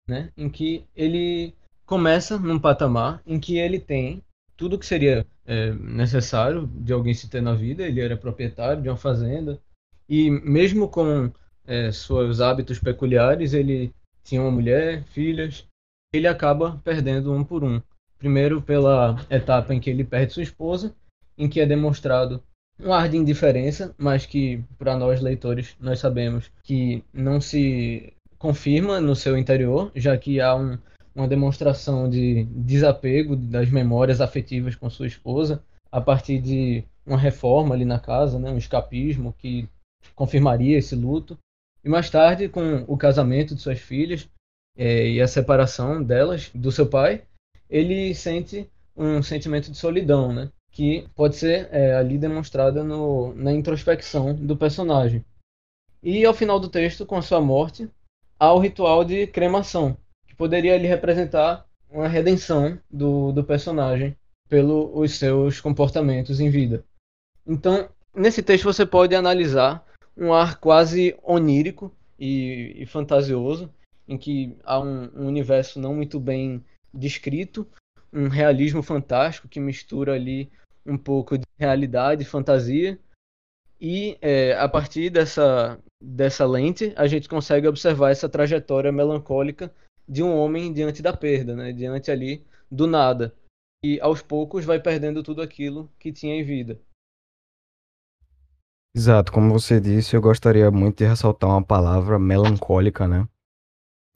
né, 0.08 0.32
em 0.36 0.48
que 0.48 0.84
ele 0.94 1.54
começa 1.86 2.38
num 2.38 2.58
patamar 2.58 3.22
em 3.26 3.38
que 3.38 3.58
ele 3.58 3.78
tem 3.78 4.22
tudo 4.56 4.78
que 4.78 4.86
seria 4.86 5.26
é, 5.46 5.72
necessário 5.72 6.66
de 6.74 6.92
alguém 6.92 7.14
se 7.14 7.28
ter 7.28 7.40
na 7.40 7.54
vida. 7.54 7.82
Ele 7.82 8.00
era 8.00 8.16
proprietário 8.16 8.82
de 8.82 8.88
uma 8.88 8.96
fazenda 8.96 9.60
e 10.08 10.30
mesmo 10.30 10.88
com 10.88 11.32
é, 11.66 11.90
seus 11.90 12.40
hábitos 12.40 12.78
peculiares, 12.78 13.54
ele 13.54 13.94
tinha 14.22 14.42
uma 14.42 14.50
mulher, 14.50 15.04
filhas. 15.04 15.66
Ele 16.12 16.26
acaba 16.26 16.80
perdendo 16.84 17.32
um 17.32 17.42
por 17.42 17.64
um. 17.64 17.80
Primeiro 18.18 18.60
pela 18.60 19.16
etapa 19.30 19.74
em 19.74 19.80
que 19.80 19.90
ele 19.90 20.04
perde 20.04 20.32
sua 20.32 20.42
esposa, 20.42 20.94
em 21.36 21.48
que 21.48 21.60
é 21.60 21.66
demonstrado 21.66 22.42
um 22.78 22.92
ar 22.92 23.08
de 23.08 23.16
indiferença, 23.16 23.94
mas 23.98 24.26
que 24.26 24.62
para 24.78 24.96
nós 24.96 25.20
leitores 25.20 25.76
nós 25.80 25.98
sabemos 25.98 26.50
que 26.62 27.02
não 27.12 27.40
se 27.40 28.12
confirma 28.38 29.00
no 29.00 29.16
seu 29.16 29.36
interior, 29.36 29.90
já 29.94 30.16
que 30.16 30.40
há 30.40 30.54
um 30.54 30.76
uma 31.14 31.28
demonstração 31.28 32.08
de 32.08 32.44
desapego 32.44 33.36
das 33.36 33.70
memórias 33.70 34.20
afetivas 34.20 34.74
com 34.74 34.88
sua 34.88 35.06
esposa 35.06 35.62
a 35.90 36.00
partir 36.00 36.40
de 36.40 36.84
uma 37.06 37.18
reforma 37.18 37.74
ali 37.74 37.84
na 37.84 37.98
casa, 37.98 38.38
né, 38.38 38.50
um 38.50 38.56
escapismo 38.56 39.34
que 39.38 39.68
confirmaria 40.14 40.78
esse 40.78 40.94
luto. 40.94 41.38
E 41.84 41.88
mais 41.88 42.08
tarde, 42.08 42.48
com 42.48 42.84
o 42.86 42.96
casamento 42.96 43.54
de 43.54 43.60
suas 43.60 43.78
filhas 43.78 44.28
é, 44.76 45.08
e 45.08 45.20
a 45.20 45.28
separação 45.28 46.02
delas 46.02 46.50
do 46.54 46.72
seu 46.72 46.86
pai, 46.86 47.24
ele 47.68 48.14
sente 48.14 48.70
um 48.96 49.22
sentimento 49.22 49.70
de 49.70 49.76
solidão, 49.76 50.32
né, 50.32 50.50
que 50.70 51.06
pode 51.14 51.36
ser 51.36 51.68
é, 51.70 51.94
ali 51.94 52.16
demonstrada 52.16 52.82
na 53.34 53.52
introspecção 53.52 54.34
do 54.34 54.56
personagem. 54.56 55.24
E 56.02 56.24
ao 56.24 56.34
final 56.34 56.58
do 56.58 56.68
texto, 56.68 57.04
com 57.04 57.16
a 57.16 57.22
sua 57.22 57.40
morte, 57.40 57.88
há 58.38 58.52
o 58.52 58.58
ritual 58.58 59.04
de 59.04 59.26
cremação, 59.26 59.96
poderia 60.42 60.74
ali 60.74 60.88
representar 60.88 61.64
uma 61.88 62.08
redenção 62.08 62.76
do, 62.90 63.30
do 63.30 63.44
personagem 63.44 64.16
pelos 64.48 65.12
seus 65.12 65.60
comportamentos 65.60 66.40
em 66.40 66.50
vida. 66.50 66.84
Então, 67.46 67.88
nesse 68.12 68.42
texto 68.42 68.64
você 68.64 68.84
pode 68.84 69.14
analisar 69.14 69.86
um 70.16 70.32
ar 70.32 70.58
quase 70.58 71.16
onírico 71.22 71.94
e, 72.18 72.74
e 72.74 72.84
fantasioso, 72.86 73.72
em 74.08 74.18
que 74.18 74.56
há 74.64 74.80
um, 74.80 75.08
um 75.14 75.28
universo 75.28 75.78
não 75.78 75.94
muito 75.94 76.18
bem 76.18 76.64
descrito, 76.92 77.64
um 78.12 78.26
realismo 78.26 78.82
fantástico 78.82 79.46
que 79.46 79.60
mistura 79.60 80.14
ali 80.14 80.50
um 80.84 80.98
pouco 80.98 81.38
de 81.38 81.44
realidade 81.56 82.22
e 82.22 82.26
fantasia. 82.26 82.98
E 83.80 84.18
é, 84.20 84.54
a 84.54 84.68
partir 84.68 85.08
dessa, 85.08 85.78
dessa 86.02 86.44
lente, 86.44 86.92
a 86.96 87.06
gente 87.06 87.28
consegue 87.28 87.68
observar 87.68 88.10
essa 88.10 88.28
trajetória 88.28 88.90
melancólica 88.90 89.72
de 90.08 90.22
um 90.22 90.36
homem 90.36 90.72
diante 90.72 91.02
da 91.02 91.16
perda, 91.16 91.54
né? 91.54 91.72
diante 91.72 92.10
ali 92.10 92.46
do 92.70 92.86
nada. 92.86 93.34
E 93.84 94.00
aos 94.00 94.22
poucos 94.22 94.64
vai 94.64 94.80
perdendo 94.80 95.22
tudo 95.22 95.42
aquilo 95.42 95.90
que 95.98 96.12
tinha 96.12 96.34
em 96.34 96.44
vida. 96.44 96.80
Exato, 98.94 99.32
como 99.32 99.50
você 99.50 99.80
disse, 99.80 100.14
eu 100.14 100.20
gostaria 100.20 100.70
muito 100.70 100.98
de 100.98 101.06
ressaltar 101.06 101.48
uma 101.48 101.64
palavra 101.64 102.18
melancólica, 102.18 103.08
né? 103.08 103.26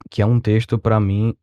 Que 0.09 0.21
é 0.21 0.25
um 0.25 0.39
texto, 0.39 0.77
para 0.77 0.99
mim, 0.99 1.35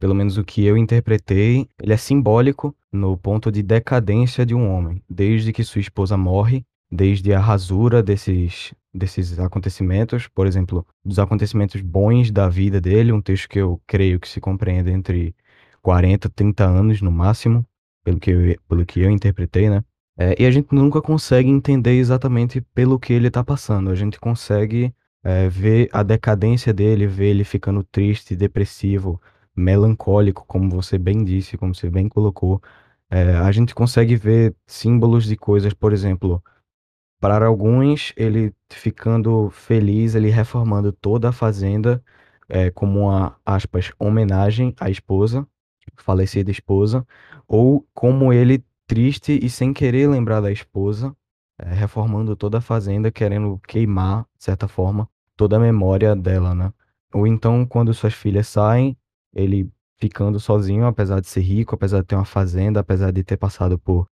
pelo 0.00 0.16
menos 0.16 0.36
o 0.36 0.44
que 0.44 0.64
eu 0.64 0.76
interpretei, 0.76 1.68
ele 1.80 1.92
é 1.92 1.96
simbólico 1.96 2.76
no 2.90 3.16
ponto 3.16 3.52
de 3.52 3.62
decadência 3.62 4.44
de 4.44 4.52
um 4.52 4.68
homem, 4.68 5.00
desde 5.08 5.52
que 5.52 5.62
sua 5.62 5.80
esposa 5.80 6.16
morre, 6.16 6.66
desde 6.90 7.32
a 7.32 7.38
rasura 7.38 8.02
desses, 8.02 8.74
desses 8.92 9.38
acontecimentos, 9.38 10.28
por 10.28 10.46
exemplo, 10.46 10.86
dos 11.04 11.18
acontecimentos 11.18 11.80
bons 11.80 12.30
da 12.30 12.48
vida 12.48 12.80
dele, 12.80 13.12
um 13.12 13.22
texto 13.22 13.48
que 13.48 13.58
eu 13.58 13.80
creio 13.86 14.20
que 14.20 14.28
se 14.28 14.40
compreende 14.40 14.90
entre 14.90 15.34
40, 15.80 16.28
30 16.28 16.64
anos 16.64 17.00
no 17.00 17.10
máximo, 17.10 17.66
pelo 18.04 18.18
que 18.20 18.30
eu, 18.30 18.56
pelo 18.68 18.86
que 18.86 19.00
eu 19.00 19.10
interpretei, 19.10 19.70
né? 19.70 19.82
É, 20.18 20.40
e 20.42 20.46
a 20.46 20.50
gente 20.50 20.74
nunca 20.74 21.00
consegue 21.00 21.48
entender 21.48 21.92
exatamente 21.96 22.60
pelo 22.60 22.98
que 22.98 23.12
ele 23.12 23.28
está 23.28 23.42
passando. 23.42 23.90
A 23.90 23.94
gente 23.94 24.20
consegue 24.20 24.94
é, 25.24 25.48
ver 25.48 25.88
a 25.92 26.02
decadência 26.02 26.72
dele, 26.72 27.06
ver 27.06 27.30
ele 27.30 27.44
ficando 27.44 27.82
triste, 27.82 28.36
depressivo, 28.36 29.20
melancólico, 29.56 30.44
como 30.46 30.68
você 30.70 30.98
bem 30.98 31.24
disse, 31.24 31.56
como 31.56 31.74
você 31.74 31.88
bem 31.90 32.08
colocou. 32.08 32.60
É, 33.10 33.36
a 33.36 33.50
gente 33.52 33.74
consegue 33.74 34.16
ver 34.16 34.54
símbolos 34.66 35.24
de 35.24 35.36
coisas, 35.36 35.74
por 35.74 35.92
exemplo, 35.92 36.42
para 37.22 37.46
alguns, 37.46 38.12
ele 38.16 38.52
ficando 38.68 39.48
feliz, 39.50 40.16
ele 40.16 40.28
reformando 40.28 40.90
toda 40.90 41.28
a 41.28 41.32
fazenda, 41.32 42.02
é, 42.48 42.68
como 42.68 43.02
uma, 43.02 43.36
aspas, 43.46 43.92
homenagem 43.96 44.74
à 44.80 44.90
esposa, 44.90 45.46
falecida 45.98 46.50
esposa, 46.50 47.06
ou 47.46 47.86
como 47.94 48.32
ele 48.32 48.64
triste 48.88 49.38
e 49.40 49.48
sem 49.48 49.72
querer 49.72 50.08
lembrar 50.08 50.40
da 50.40 50.50
esposa, 50.50 51.14
é, 51.60 51.72
reformando 51.72 52.34
toda 52.34 52.58
a 52.58 52.60
fazenda, 52.60 53.12
querendo 53.12 53.56
queimar, 53.68 54.26
de 54.36 54.42
certa 54.42 54.66
forma, 54.66 55.08
toda 55.36 55.58
a 55.58 55.60
memória 55.60 56.16
dela, 56.16 56.56
né? 56.56 56.72
Ou 57.14 57.24
então, 57.24 57.64
quando 57.64 57.94
suas 57.94 58.14
filhas 58.14 58.48
saem, 58.48 58.96
ele 59.32 59.70
ficando 59.96 60.40
sozinho, 60.40 60.86
apesar 60.86 61.20
de 61.20 61.28
ser 61.28 61.42
rico, 61.42 61.76
apesar 61.76 62.00
de 62.00 62.06
ter 62.08 62.16
uma 62.16 62.24
fazenda, 62.24 62.80
apesar 62.80 63.12
de 63.12 63.22
ter 63.22 63.36
passado 63.36 63.78
por 63.78 64.08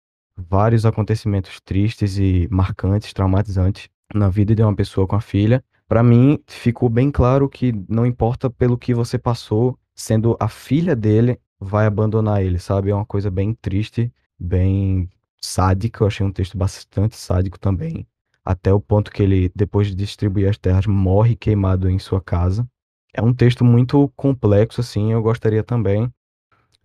vários 0.50 0.86
acontecimentos 0.86 1.60
tristes 1.62 2.18
e 2.18 2.48
marcantes, 2.52 3.14
traumatizantes 3.14 3.90
na 4.14 4.30
vida 4.30 4.56
de 4.56 4.64
uma 4.64 4.76
pessoa 4.76 5.08
com 5.08 5.16
a 5.16 5.22
filha. 5.22 5.64
Para 5.88 6.04
mim, 6.04 6.40
ficou 6.48 6.90
bem 6.90 7.12
claro 7.12 7.50
que 7.50 7.74
não 7.88 8.06
importa 8.06 8.50
pelo 8.50 8.78
que 8.78 8.94
você 8.94 9.18
passou, 9.18 9.78
sendo 9.96 10.38
a 10.40 10.48
filha 10.48 10.96
dele, 10.96 11.40
vai 11.60 11.86
abandonar 11.86 12.44
ele, 12.44 12.60
sabe? 12.60 12.90
É 12.90 12.96
uma 12.96 13.06
coisa 13.06 13.30
bem 13.30 13.54
triste, 13.54 14.12
bem 14.40 15.10
sádica. 15.42 16.04
Eu 16.04 16.08
achei 16.08 16.26
um 16.26 16.32
texto 16.32 16.58
bastante 16.58 17.16
sádico 17.16 17.60
também. 17.60 18.08
Até 18.46 18.74
o 18.74 18.80
ponto 18.80 19.12
que 19.12 19.22
ele, 19.22 19.52
depois 19.56 19.88
de 19.88 19.96
distribuir 19.96 20.50
as 20.50 20.58
terras, 20.58 20.86
morre 20.86 21.36
queimado 21.36 21.90
em 21.90 22.00
sua 22.00 22.22
casa. 22.22 22.68
É 23.14 23.22
um 23.22 23.34
texto 23.34 23.66
muito 23.66 24.08
complexo, 24.16 24.82
assim. 24.82 25.12
Eu 25.12 25.22
gostaria 25.22 25.64
também 25.64 26.12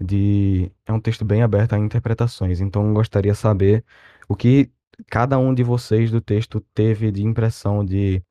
de. 0.05 0.71
É 0.87 0.93
um 0.93 1.01
texto 1.01 1.25
bem 1.25 1.43
aberto 1.43 1.75
a 1.75 1.79
interpretações. 1.79 2.61
Então, 2.61 2.87
eu 2.87 2.95
gostaria 2.95 3.33
de 3.33 3.39
saber 3.39 3.85
o 4.29 4.37
que 4.37 4.71
cada 5.09 5.39
um 5.39 5.55
de 5.55 5.63
vocês 5.63 6.11
do 6.11 6.21
texto 6.21 6.61
teve 6.75 7.11
de 7.11 7.25
impressão, 7.25 7.85
de 7.85 8.23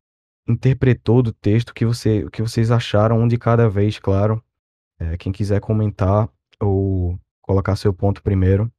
interpretou 0.47 1.21
do 1.21 1.31
texto, 1.33 1.73
que 1.73 1.85
você, 1.85 2.23
o 2.23 2.31
que 2.31 2.41
vocês 2.41 2.71
acharam, 2.71 3.19
um 3.19 3.27
de 3.27 3.37
cada 3.37 3.69
vez, 3.69 3.99
claro. 3.99 4.43
É, 4.99 5.17
quem 5.17 5.31
quiser 5.31 5.59
comentar 5.59 6.29
ou 6.61 7.19
colocar 7.41 7.75
seu 7.75 7.93
ponto 7.93 8.21
primeiro, 8.21 8.71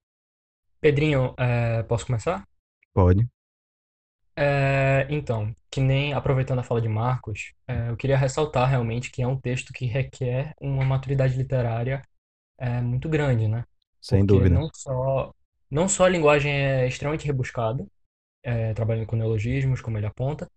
Pedrinho, 0.85 1.33
é, 1.39 1.83
posso 1.85 2.05
começar? 2.05 2.47
pode. 2.93 3.27
É, 4.37 5.07
então, 5.09 5.57
que 5.71 5.81
nem 5.81 6.13
aproveitando 6.13 6.59
a 6.59 6.63
fala 6.63 6.83
de 6.83 6.91
Marcos, 6.91 7.55
é, 7.67 7.89
eu 7.89 7.97
queria 7.97 8.19
ressaltar 8.19 8.69
realmente 8.69 9.11
que 9.11 9.23
é 9.23 9.27
um 9.27 9.41
texto 9.41 9.73
que 9.73 9.87
requer 9.87 10.53
uma 10.61 10.85
maturidade 10.85 11.39
literária 11.39 12.03
é, 12.58 12.80
muito 12.80 13.08
grande, 13.08 13.49
né? 13.49 13.64
Sem 14.00 14.25
Porque 14.26 14.26
dúvida. 14.26 14.54
não 14.61 14.68
só, 14.75 15.34
não 15.70 15.88
só 15.88 16.04
a 16.04 16.08
linguagem 16.08 16.52
é 16.52 16.87
extremamente 16.87 17.26
rebuscada, 17.26 17.87
é, 18.42 18.75
trabalhando 18.75 19.06
com 19.06 19.16
neologismos, 19.16 19.80
como 19.80 19.99
ele 19.99 20.06
aponta, 20.06 20.49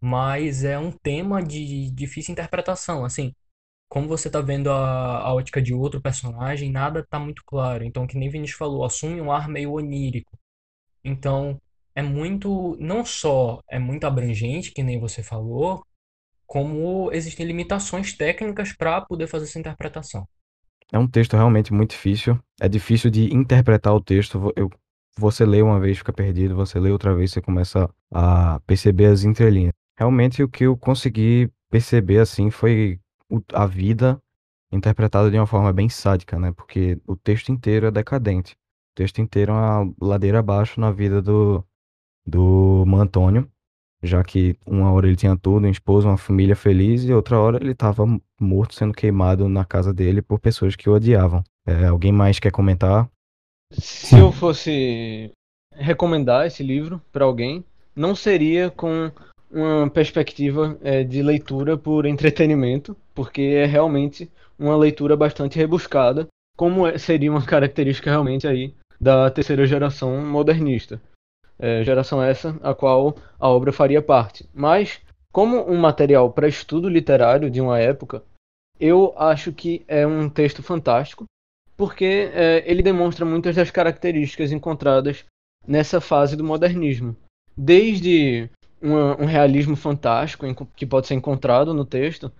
mas 0.00 0.64
é 0.64 0.78
um 0.78 0.92
tema 0.92 1.42
de 1.42 1.90
difícil 1.90 2.32
interpretação. 2.32 3.04
Assim, 3.04 3.34
como 3.88 4.08
você 4.08 4.28
está 4.28 4.40
vendo 4.40 4.70
a, 4.70 5.20
a 5.20 5.34
ótica 5.34 5.62
de 5.62 5.74
outro 5.74 6.00
personagem, 6.00 6.70
nada 6.70 7.00
está 7.00 7.18
muito 7.18 7.42
claro. 7.44 7.84
Então, 7.84 8.06
que 8.06 8.18
nem 8.18 8.30
Vinícius 8.30 8.58
falou, 8.58 8.84
assume 8.84 9.20
um 9.20 9.32
ar 9.32 9.48
meio 9.48 9.72
onírico. 9.72 10.38
Então, 11.04 11.60
é 11.94 12.02
muito, 12.02 12.76
não 12.80 13.04
só 13.04 13.62
é 13.68 13.78
muito 13.78 14.04
abrangente, 14.06 14.72
que 14.72 14.82
nem 14.82 15.00
você 15.00 15.22
falou, 15.22 15.84
como 16.46 17.12
existem 17.12 17.46
limitações 17.46 18.16
técnicas 18.16 18.72
para 18.72 19.00
poder 19.02 19.26
fazer 19.28 19.46
essa 19.46 19.58
interpretação. 19.58 20.26
É 20.92 20.98
um 20.98 21.06
texto 21.06 21.34
realmente 21.36 21.72
muito 21.72 21.90
difícil. 21.90 22.38
É 22.60 22.68
difícil 22.68 23.10
de 23.10 23.32
interpretar 23.34 23.94
o 23.94 24.00
texto. 24.00 24.52
Eu, 24.56 24.70
você 25.16 25.44
lê 25.44 25.62
uma 25.62 25.78
vez, 25.78 25.98
fica 25.98 26.12
perdido. 26.12 26.56
Você 26.56 26.78
lê 26.78 26.90
outra 26.90 27.14
vez, 27.14 27.30
você 27.32 27.40
começa 27.40 27.88
a 28.12 28.60
perceber 28.66 29.06
as 29.06 29.24
entrelinhas. 29.24 29.72
Realmente, 29.98 30.42
o 30.42 30.48
que 30.48 30.64
eu 30.64 30.76
consegui 30.76 31.50
perceber, 31.70 32.18
assim, 32.18 32.50
foi 32.50 32.98
a 33.52 33.66
vida 33.66 34.20
interpretada 34.72 35.30
de 35.30 35.36
uma 35.36 35.46
forma 35.46 35.72
bem 35.72 35.88
sádica, 35.88 36.38
né? 36.38 36.52
Porque 36.52 37.00
o 37.06 37.16
texto 37.16 37.50
inteiro 37.50 37.86
é 37.86 37.90
decadente. 37.90 38.54
O 38.92 38.94
texto 38.96 39.20
inteiro 39.20 39.52
é 39.52 39.54
uma 39.54 39.94
ladeira 40.00 40.40
abaixo 40.40 40.80
na 40.80 40.90
vida 40.90 41.22
do, 41.22 41.64
do 42.26 42.84
Mantônio, 42.86 43.50
já 44.02 44.22
que 44.24 44.56
uma 44.66 44.92
hora 44.92 45.06
ele 45.06 45.16
tinha 45.16 45.36
tudo, 45.36 45.64
uma 45.64 45.70
esposa, 45.70 46.08
uma 46.08 46.16
família 46.16 46.56
feliz, 46.56 47.04
e 47.04 47.12
outra 47.12 47.38
hora 47.38 47.58
ele 47.58 47.72
estava 47.72 48.04
morto 48.40 48.74
sendo 48.74 48.94
queimado 48.94 49.48
na 49.48 49.64
casa 49.64 49.92
dele 49.92 50.22
por 50.22 50.38
pessoas 50.38 50.74
que 50.74 50.88
o 50.88 50.94
odiavam. 50.94 51.42
É, 51.66 51.86
alguém 51.86 52.12
mais 52.12 52.38
quer 52.38 52.50
comentar? 52.50 53.08
Se 53.72 54.18
eu 54.18 54.32
fosse 54.32 55.30
recomendar 55.74 56.46
esse 56.46 56.62
livro 56.62 57.00
para 57.12 57.24
alguém, 57.24 57.64
não 57.94 58.14
seria 58.14 58.70
com 58.70 59.10
uma 59.50 59.90
perspectiva 59.90 60.78
é, 60.82 61.02
de 61.02 61.22
leitura 61.22 61.76
por 61.76 62.06
entretenimento, 62.06 62.96
porque 63.14 63.42
é 63.42 63.66
realmente 63.66 64.30
uma 64.58 64.76
leitura 64.76 65.16
bastante 65.16 65.58
rebuscada, 65.58 66.26
como 66.56 66.86
é- 66.86 66.98
seria 66.98 67.30
uma 67.30 67.44
característica 67.46 68.10
realmente 68.10 68.46
aí 68.46 68.74
da 69.00 69.30
terceira 69.30 69.66
geração 69.66 70.24
modernista. 70.24 71.00
É, 71.60 71.84
geração 71.84 72.22
essa 72.22 72.58
a 72.62 72.74
qual 72.74 73.14
a 73.38 73.48
obra 73.48 73.72
faria 73.72 74.00
parte. 74.00 74.48
Mas, 74.54 75.00
como 75.30 75.70
um 75.70 75.76
material 75.76 76.32
para 76.32 76.48
estudo 76.48 76.88
literário 76.88 77.50
de 77.50 77.60
uma 77.60 77.78
época, 77.78 78.22
eu 78.78 79.12
acho 79.16 79.52
que 79.52 79.84
é 79.86 80.06
um 80.06 80.28
texto 80.28 80.62
fantástico, 80.62 81.26
porque 81.76 82.30
é, 82.32 82.64
ele 82.66 82.82
demonstra 82.82 83.26
muitas 83.26 83.56
das 83.56 83.70
características 83.70 84.52
encontradas 84.52 85.24
nessa 85.66 86.00
fase 86.00 86.34
do 86.34 86.42
modernismo. 86.42 87.14
Desde 87.56 88.48
um 88.82 89.26
realismo 89.26 89.76
fantástico 89.76 90.46
em- 90.46 90.54
que 90.54 90.86
pode 90.86 91.06
ser 91.06 91.14
encontrado 91.14 91.74
no 91.74 91.84
texto, 91.84 92.32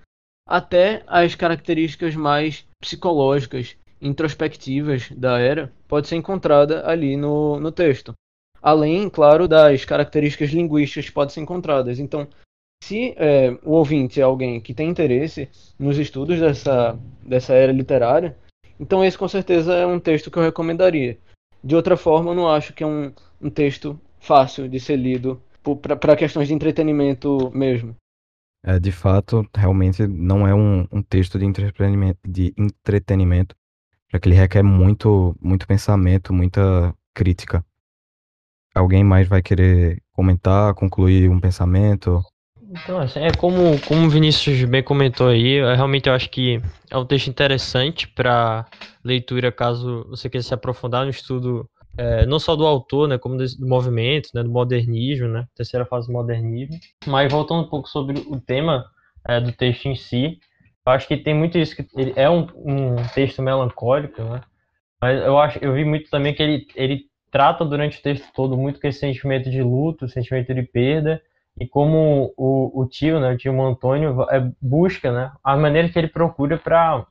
até 0.48 1.02
as 1.06 1.34
características 1.34 2.16
mais 2.16 2.66
psicológicas, 2.82 3.76
introspectivas 4.00 5.10
da 5.10 5.38
era, 5.38 5.70
pode 5.86 6.08
ser 6.08 6.16
encontrada 6.16 6.88
ali 6.88 7.16
no, 7.16 7.60
no 7.60 7.70
texto. 7.70 8.14
Além, 8.62 9.08
claro, 9.08 9.48
das 9.48 9.84
características 9.84 10.50
linguísticas 10.50 11.06
que 11.06 11.12
podem 11.12 11.34
ser 11.34 11.40
encontradas. 11.40 11.98
Então, 11.98 12.28
se 12.82 13.14
é, 13.16 13.50
o 13.62 13.72
ouvinte 13.72 14.20
é 14.20 14.22
alguém 14.22 14.60
que 14.60 14.74
tem 14.74 14.88
interesse 14.88 15.48
nos 15.78 15.98
estudos 15.98 16.38
dessa, 16.38 16.98
dessa 17.22 17.54
era 17.54 17.72
literária, 17.72 18.36
então 18.78 19.04
esse 19.04 19.16
com 19.16 19.28
certeza 19.28 19.74
é 19.74 19.86
um 19.86 20.00
texto 20.00 20.30
que 20.30 20.38
eu 20.38 20.42
recomendaria. 20.42 21.18
De 21.62 21.76
outra 21.76 21.96
forma, 21.96 22.30
eu 22.30 22.34
não 22.34 22.48
acho 22.48 22.72
que 22.72 22.82
é 22.82 22.86
um, 22.86 23.12
um 23.40 23.50
texto 23.50 24.00
fácil 24.18 24.68
de 24.68 24.80
ser 24.80 24.96
lido 24.96 25.40
para 26.00 26.16
questões 26.16 26.48
de 26.48 26.54
entretenimento 26.54 27.50
mesmo. 27.54 27.94
É, 28.64 28.78
de 28.78 28.92
fato, 28.92 29.46
realmente 29.54 30.06
não 30.06 30.46
é 30.46 30.54
um, 30.54 30.86
um 30.92 31.02
texto 31.02 31.38
de 31.38 31.44
entretenimento, 31.44 32.18
de 32.26 32.52
entretenimento, 32.56 33.54
já 34.12 34.18
que 34.18 34.28
ele 34.28 34.36
requer 34.36 34.62
muito, 34.62 35.34
muito 35.40 35.66
pensamento, 35.66 36.32
muita 36.32 36.94
crítica. 37.14 37.64
Alguém 38.74 39.02
mais 39.02 39.28
vai 39.28 39.42
querer 39.42 40.00
comentar, 40.12 40.74
concluir 40.74 41.28
um 41.28 41.40
pensamento? 41.40 42.22
Então, 42.70 43.00
assim, 43.00 43.20
é 43.20 43.32
como, 43.32 43.80
como 43.80 44.06
o 44.06 44.10
Vinícius 44.10 44.62
bem 44.64 44.82
comentou 44.82 45.28
aí, 45.28 45.54
eu, 45.54 45.74
realmente 45.74 46.08
eu 46.08 46.14
acho 46.14 46.30
que 46.30 46.60
é 46.88 46.96
um 46.96 47.04
texto 47.04 47.26
interessante 47.26 48.06
para 48.06 48.64
leitura 49.04 49.50
caso 49.50 50.06
você 50.08 50.30
queira 50.30 50.42
se 50.42 50.54
aprofundar 50.54 51.04
no 51.04 51.10
estudo 51.10 51.68
é, 51.98 52.24
não 52.26 52.38
só 52.38 52.54
do 52.54 52.64
autor, 52.64 53.08
né, 53.08 53.18
como 53.18 53.36
do 53.36 53.66
movimento, 53.66 54.30
né, 54.32 54.42
do 54.44 54.50
modernismo, 54.50 55.26
né, 55.26 55.46
terceira 55.54 55.84
fase 55.84 56.06
do 56.06 56.12
modernismo. 56.12 56.78
Mas 57.06 57.30
voltando 57.30 57.62
um 57.62 57.68
pouco 57.68 57.88
sobre 57.88 58.20
o 58.20 58.40
tema 58.40 58.86
é, 59.26 59.40
do 59.40 59.50
texto 59.50 59.86
em 59.86 59.96
si, 59.96 60.38
eu 60.86 60.92
acho 60.92 61.08
que 61.08 61.16
tem 61.16 61.34
muito 61.34 61.58
isso 61.58 61.74
que 61.74 61.84
ele 61.96 62.12
é 62.14 62.30
um, 62.30 62.46
um 62.54 62.96
texto 63.14 63.42
melancólico, 63.42 64.22
né, 64.22 64.40
mas 65.00 65.20
eu 65.20 65.38
acho, 65.38 65.58
eu 65.60 65.72
vi 65.72 65.84
muito 65.84 66.08
também 66.08 66.34
que 66.34 66.42
ele 66.42 66.66
ele 66.76 67.09
trata 67.30 67.64
durante 67.64 67.98
o 67.98 68.02
texto 68.02 68.26
todo 68.34 68.56
muito 68.56 68.80
com 68.80 68.86
esse 68.86 69.00
sentimento 69.00 69.50
de 69.50 69.62
luto, 69.62 70.08
sentimento 70.08 70.54
de 70.54 70.62
perda 70.62 71.22
e 71.58 71.66
como 71.66 72.32
o, 72.36 72.80
o 72.82 72.86
tio, 72.86 73.20
né, 73.20 73.32
o 73.32 73.36
tio 73.36 73.60
Antônio 73.62 74.22
é, 74.30 74.50
busca, 74.60 75.12
né, 75.12 75.32
a 75.44 75.56
maneira 75.56 75.88
que 75.88 75.98
ele 75.98 76.08
procura 76.08 76.56
para 76.58 77.06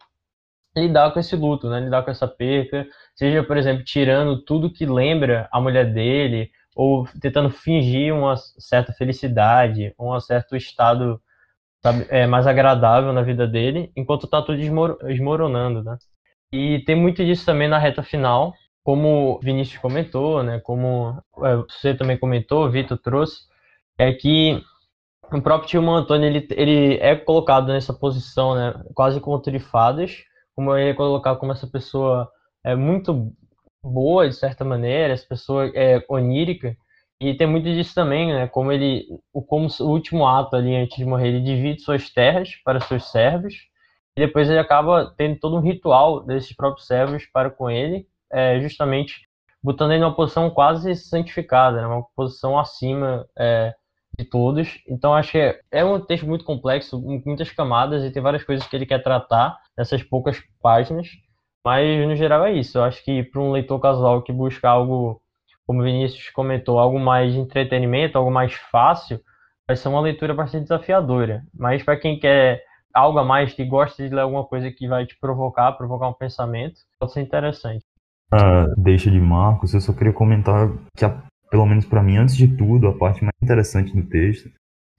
lidar 0.75 1.11
com 1.11 1.19
esse 1.19 1.35
luto, 1.35 1.69
né, 1.69 1.79
lidar 1.79 2.03
com 2.03 2.11
essa 2.11 2.27
perda, 2.27 2.87
seja, 3.15 3.43
por 3.43 3.57
exemplo, 3.57 3.83
tirando 3.83 4.41
tudo 4.41 4.71
que 4.71 4.85
lembra 4.85 5.47
a 5.51 5.59
mulher 5.59 5.91
dele, 5.93 6.51
ou 6.75 7.05
tentando 7.21 7.49
fingir 7.49 8.13
uma 8.13 8.37
certa 8.37 8.93
felicidade, 8.93 9.93
um 9.99 10.17
certo 10.19 10.55
estado 10.55 11.21
sabe, 11.83 12.05
é, 12.09 12.25
mais 12.25 12.47
agradável 12.47 13.11
na 13.13 13.21
vida 13.21 13.47
dele, 13.47 13.91
enquanto 13.95 14.25
está 14.25 14.41
tudo 14.41 14.57
desmoronando, 14.57 15.83
né. 15.83 15.97
E 16.51 16.79
tem 16.85 16.95
muito 16.95 17.23
disso 17.23 17.45
também 17.45 17.67
na 17.67 17.77
reta 17.77 18.01
final, 18.01 18.53
como 18.83 19.35
o 19.35 19.39
Vinícius 19.39 19.81
comentou, 19.81 20.43
né, 20.43 20.59
como 20.59 21.21
é, 21.43 21.55
você 21.57 21.93
também 21.93 22.17
comentou, 22.17 22.65
o 22.65 22.71
Vitor 22.71 22.97
trouxe, 22.97 23.41
é 23.97 24.11
que 24.13 24.63
o 25.31 25.41
próprio 25.41 25.69
Tio 25.69 25.89
Antônio 25.91 26.25
ele, 26.25 26.47
ele 26.51 26.97
é 26.97 27.15
colocado 27.15 27.67
nessa 27.67 27.93
posição, 27.93 28.55
né, 28.55 28.73
quase 28.95 29.19
como 29.19 29.39
trifadas, 29.39 30.23
como 30.55 30.75
ele 30.75 30.91
é 30.91 30.93
colocado 30.93 31.37
como 31.37 31.51
essa 31.51 31.67
pessoa 31.67 32.29
é 32.63 32.75
muito 32.75 33.31
boa 33.83 34.27
de 34.27 34.35
certa 34.35 34.65
maneira, 34.65 35.13
essa 35.13 35.25
pessoa 35.27 35.71
é 35.75 36.03
onírica, 36.09 36.75
e 37.21 37.33
tem 37.33 37.47
muito 37.47 37.65
disso 37.65 37.93
também, 37.93 38.27
né, 38.33 38.47
como 38.47 38.71
ele, 38.71 39.05
o 39.33 39.41
como 39.41 39.67
o 39.67 39.83
último 39.83 40.25
ato 40.25 40.55
ali 40.55 40.75
antes 40.75 40.97
de 40.97 41.05
morrer, 41.05 41.27
ele 41.27 41.41
divide 41.41 41.81
suas 41.81 42.09
terras 42.09 42.55
para 42.63 42.79
seus 42.79 43.11
servos, 43.11 43.53
e 44.17 44.21
depois 44.21 44.49
ele 44.49 44.59
acaba 44.59 45.13
tendo 45.17 45.39
todo 45.39 45.57
um 45.57 45.61
ritual 45.61 46.21
desses 46.25 46.55
próprios 46.55 46.87
servos 46.87 47.25
para 47.25 47.49
com 47.49 47.69
ele, 47.69 48.07
é, 48.31 48.59
justamente 48.59 49.27
botando 49.63 49.91
ele 49.91 50.01
numa 50.01 50.15
posição 50.15 50.49
quase 50.49 50.95
santificada, 50.95 51.81
né, 51.81 51.87
uma 51.87 52.05
posição 52.15 52.57
acima 52.57 53.27
é, 53.37 53.73
de 54.17 54.25
todos. 54.25 54.81
Então 54.87 55.13
acho 55.13 55.31
que 55.31 55.59
é, 55.71 55.83
um 55.83 55.99
texto 55.99 56.25
muito 56.25 56.45
complexo, 56.45 57.01
com 57.01 57.21
muitas 57.25 57.51
camadas 57.51 58.03
e 58.03 58.11
tem 58.11 58.21
várias 58.21 58.43
coisas 58.43 58.65
que 58.67 58.75
ele 58.75 58.85
quer 58.85 59.03
tratar 59.03 59.57
nessas 59.77 60.03
poucas 60.03 60.41
páginas. 60.61 61.07
Mas 61.63 62.07
no 62.07 62.15
geral 62.15 62.45
é 62.45 62.53
isso. 62.53 62.77
Eu 62.77 62.83
acho 62.83 63.03
que 63.03 63.23
para 63.23 63.41
um 63.41 63.51
leitor 63.51 63.79
casual 63.79 64.21
que 64.21 64.31
busca 64.31 64.69
algo, 64.69 65.21
como 65.67 65.81
o 65.81 65.83
Vinícius 65.83 66.29
comentou, 66.29 66.79
algo 66.79 66.99
mais 66.99 67.33
de 67.33 67.39
entretenimento, 67.39 68.17
algo 68.17 68.31
mais 68.31 68.53
fácil, 68.53 69.21
vai 69.67 69.75
ser 69.75 69.89
uma 69.89 70.01
leitura 70.01 70.33
bastante 70.33 70.63
desafiadora. 70.63 71.43
Mas 71.53 71.83
para 71.83 71.97
quem 71.97 72.19
quer 72.19 72.63
algo 72.93 73.19
a 73.19 73.23
mais, 73.23 73.53
que 73.53 73.63
gosta 73.65 74.07
de 74.07 74.13
ler 74.13 74.21
alguma 74.21 74.45
coisa 74.45 74.71
que 74.71 74.87
vai 74.87 75.05
te 75.05 75.17
provocar, 75.19 75.73
provocar 75.73 76.09
um 76.09 76.13
pensamento, 76.13 76.79
pode 76.99 77.13
ser 77.13 77.21
interessante. 77.21 77.85
Ah, 78.31 78.67
deixa 78.77 79.09
de 79.09 79.19
Marcos, 79.19 79.73
eu 79.73 79.81
só 79.81 79.91
queria 79.91 80.13
comentar 80.13 80.69
que 80.95 81.03
a 81.03 81.23
pelo 81.49 81.65
menos 81.65 81.85
para 81.85 82.03
mim, 82.03 82.17
antes 82.17 82.35
de 82.35 82.47
tudo, 82.47 82.87
a 82.87 82.93
parte 82.93 83.23
mais 83.23 83.33
interessante 83.41 83.93
do 83.93 84.03
texto 84.03 84.49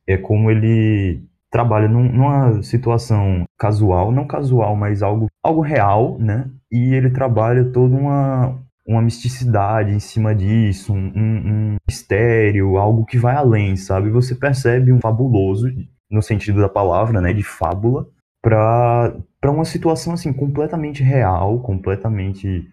é 0.07 0.17
como 0.17 0.51
ele 0.51 1.23
trabalha 1.51 1.89
num, 1.89 2.11
numa 2.11 2.63
situação 2.63 3.45
casual, 3.59 4.13
não 4.13 4.27
casual, 4.27 4.77
mas 4.77 5.03
algo, 5.03 5.29
algo 5.43 5.61
real, 5.61 6.19
né? 6.19 6.49
E 6.71 6.95
ele 6.95 7.11
trabalha 7.11 7.65
toda 7.65 7.95
uma, 7.95 8.59
uma 8.87 9.03
misticidade 9.03 9.93
em 9.93 10.01
cima 10.01 10.35
disso, 10.35 10.93
um, 10.93 11.13
um, 11.17 11.76
mistério, 11.89 12.76
algo 12.76 13.04
que 13.04 13.19
vai 13.19 13.35
além, 13.35 13.76
sabe? 13.76 14.11
Você 14.11 14.35
percebe 14.35 14.93
um 14.93 15.00
fabuloso, 15.00 15.69
no 16.11 16.23
sentido 16.23 16.61
da 16.61 16.69
palavra, 16.69 17.21
né? 17.21 17.33
De 17.33 17.43
fábula, 17.43 18.07
para 18.43 19.13
uma 19.45 19.65
situação, 19.65 20.15
assim, 20.15 20.33
completamente 20.33 21.02
real, 21.02 21.61
completamente 21.61 22.69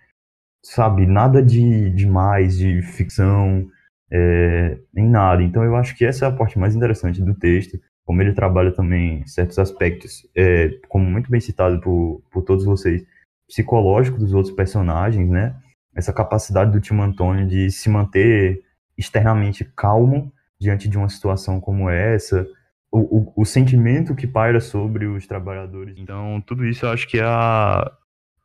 sabe, 0.70 1.06
nada 1.06 1.42
de 1.42 1.90
demais, 1.92 2.58
de 2.58 2.82
ficção, 2.82 3.68
é, 4.12 4.78
nem 4.94 5.08
nada. 5.10 5.42
Então 5.42 5.64
eu 5.64 5.76
acho 5.76 5.96
que 5.96 6.06
essa 6.06 6.26
é 6.26 6.28
a 6.28 6.32
parte 6.32 6.60
mais 6.60 6.76
interessante 6.76 7.22
do 7.22 7.34
texto, 7.34 7.80
como 8.06 8.22
ele 8.22 8.34
trabalha 8.34 8.72
também 8.72 9.26
certos 9.26 9.58
aspectos, 9.60 10.28
é, 10.36 10.70
como 10.90 11.06
muito 11.06 11.30
bem 11.30 11.40
citado 11.40 11.80
por, 11.82 12.22
por 12.32 12.44
todos 12.44 12.66
vocês, 12.66 13.06
psicológico 13.48 14.18
dos 14.18 14.34
outros 14.34 14.54
personagens, 14.54 15.30
né? 15.30 15.56
Essa 15.96 16.14
capacidade 16.14 16.72
do 16.72 16.82
Tim 16.82 17.00
Antônio 17.00 17.48
de 17.48 17.72
se 17.72 17.90
manter 17.90 18.62
externamente 18.98 19.64
calmo 19.64 20.32
diante 20.60 20.88
de 20.88 20.98
uma 20.98 21.10
situação 21.10 21.60
como 21.60 21.90
essa, 21.90 22.46
o, 22.92 23.00
o, 23.20 23.34
o, 23.38 23.46
sentimento 23.46 24.16
que 24.16 24.28
paira 24.28 24.60
sobre 24.60 25.06
os 25.06 25.26
trabalhadores. 25.28 25.98
Então, 25.98 26.42
tudo 26.46 26.66
isso 26.66 26.86
eu 26.86 26.92
acho 26.92 27.08
que 27.08 27.20
é 27.20 27.24
a, 27.24 27.92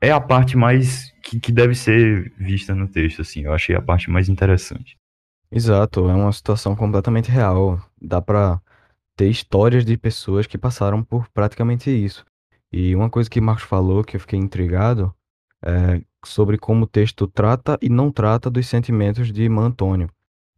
é 0.02 0.10
a 0.10 0.20
parte 0.20 0.56
mais 0.56 1.12
que, 1.22 1.38
que 1.38 1.52
deve 1.52 1.76
ser 1.76 2.32
vista 2.36 2.74
no 2.74 2.88
texto, 2.88 3.22
assim. 3.22 3.42
Eu 3.42 3.54
achei 3.54 3.76
a 3.76 3.80
parte 3.80 4.10
mais 4.10 4.28
interessante. 4.28 4.98
Exato, 5.50 6.08
é 6.08 6.14
uma 6.14 6.32
situação 6.32 6.74
completamente 6.74 7.30
real. 7.30 7.80
Dá 8.00 8.20
pra 8.20 8.60
ter 9.16 9.28
histórias 9.28 9.84
de 9.84 9.96
pessoas 9.96 10.46
que 10.46 10.58
passaram 10.58 11.04
por 11.04 11.28
praticamente 11.28 11.88
isso. 11.88 12.26
E 12.72 12.96
uma 12.96 13.08
coisa 13.08 13.30
que 13.30 13.40
Marcos 13.40 13.64
falou 13.64 14.02
que 14.02 14.16
eu 14.16 14.20
fiquei 14.20 14.38
intrigado 14.38 15.14
é 15.64 16.02
sobre 16.24 16.58
como 16.58 16.84
o 16.84 16.88
texto 16.88 17.28
trata 17.28 17.78
e 17.80 17.88
não 17.88 18.10
trata 18.10 18.50
dos 18.50 18.66
sentimentos 18.66 19.32
de 19.32 19.48
Man 19.48 19.66
Antônio, 19.66 20.08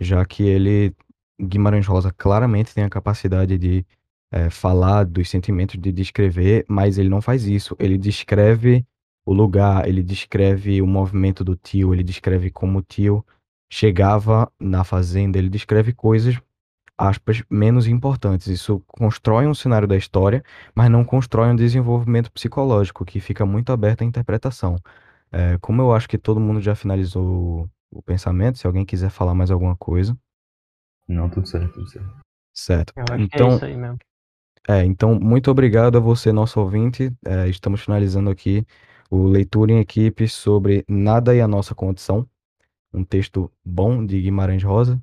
já 0.00 0.24
que 0.24 0.42
ele, 0.42 0.94
Guimarães 1.38 1.86
Rosa, 1.86 2.10
claramente 2.10 2.72
tem 2.74 2.84
a 2.84 2.90
capacidade 2.90 3.58
de 3.58 3.84
é, 4.32 4.48
falar 4.48 5.04
dos 5.04 5.28
sentimentos, 5.28 5.78
de 5.78 5.92
descrever, 5.92 6.64
mas 6.66 6.96
ele 6.96 7.10
não 7.10 7.20
faz 7.20 7.46
isso. 7.46 7.76
Ele 7.78 7.98
descreve 7.98 8.86
o 9.26 9.32
lugar, 9.32 9.88
ele 9.88 10.02
descreve 10.02 10.82
o 10.82 10.86
movimento 10.86 11.42
do 11.42 11.56
tio, 11.56 11.94
ele 11.94 12.02
descreve 12.02 12.50
como 12.50 12.78
o 12.78 12.82
tio 12.82 13.24
chegava 13.72 14.50
na 14.60 14.84
fazenda, 14.84 15.38
ele 15.38 15.48
descreve 15.48 15.92
coisas, 15.92 16.40
aspas, 16.96 17.42
menos 17.50 17.86
importantes. 17.88 18.46
Isso 18.46 18.82
constrói 18.86 19.46
um 19.46 19.54
cenário 19.54 19.88
da 19.88 19.96
história, 19.96 20.44
mas 20.74 20.90
não 20.90 21.04
constrói 21.04 21.48
um 21.48 21.56
desenvolvimento 21.56 22.30
psicológico, 22.30 23.04
que 23.04 23.18
fica 23.18 23.44
muito 23.46 23.72
aberto 23.72 24.02
à 24.02 24.04
interpretação. 24.04 24.76
É, 25.32 25.58
como 25.58 25.82
eu 25.82 25.92
acho 25.92 26.08
que 26.08 26.18
todo 26.18 26.38
mundo 26.38 26.60
já 26.60 26.74
finalizou 26.74 27.68
o 27.90 28.02
pensamento, 28.02 28.58
se 28.58 28.66
alguém 28.66 28.84
quiser 28.84 29.10
falar 29.10 29.34
mais 29.34 29.50
alguma 29.50 29.76
coisa. 29.76 30.16
Não, 31.08 31.28
tudo 31.28 31.46
certo, 31.46 31.72
tudo 31.72 31.88
certo. 31.88 32.16
Certo. 32.52 32.92
Eu 32.96 33.04
acho 33.10 33.24
então, 33.24 33.46
que 33.46 33.52
é 33.52 33.56
isso 33.56 33.64
aí 33.64 33.76
mesmo. 33.76 33.98
É, 34.68 34.84
então, 34.84 35.18
muito 35.18 35.50
obrigado 35.50 35.96
a 35.96 36.00
você, 36.00 36.32
nosso 36.32 36.60
ouvinte. 36.60 37.12
É, 37.26 37.48
estamos 37.48 37.80
finalizando 37.82 38.30
aqui 38.30 38.64
o 39.10 39.26
Leitura 39.26 39.72
em 39.72 39.78
Equipe 39.78 40.28
sobre 40.28 40.84
Nada 40.88 41.34
e 41.34 41.40
a 41.40 41.48
Nossa 41.48 41.74
Condição, 41.74 42.28
um 42.92 43.04
texto 43.04 43.50
bom 43.64 44.04
de 44.04 44.20
Guimarães 44.20 44.62
Rosa. 44.62 45.02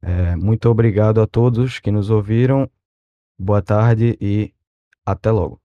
É, 0.00 0.34
muito 0.36 0.68
obrigado 0.68 1.20
a 1.20 1.26
todos 1.26 1.78
que 1.78 1.90
nos 1.90 2.10
ouviram. 2.10 2.68
Boa 3.38 3.62
tarde 3.62 4.16
e 4.20 4.52
até 5.06 5.30
logo. 5.30 5.61